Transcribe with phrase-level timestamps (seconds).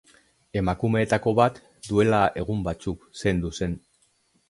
[0.61, 3.81] Emakumeetako bat duela egun batzuk zendu zen.